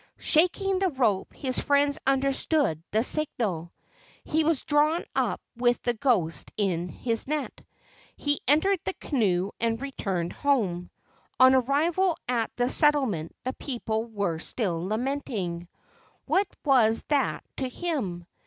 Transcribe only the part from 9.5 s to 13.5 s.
and returned home. On arrival at the settlement